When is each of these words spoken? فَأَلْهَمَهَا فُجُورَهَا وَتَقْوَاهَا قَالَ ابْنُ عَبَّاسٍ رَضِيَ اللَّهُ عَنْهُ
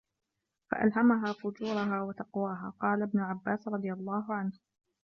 فَأَلْهَمَهَا 0.71 1.33
فُجُورَهَا 1.33 2.01
وَتَقْوَاهَا 2.01 2.73
قَالَ 2.81 3.01
ابْنُ 3.03 3.19
عَبَّاسٍ 3.19 3.67
رَضِيَ 3.67 3.93
اللَّهُ 3.93 4.33
عَنْهُ 4.33 4.59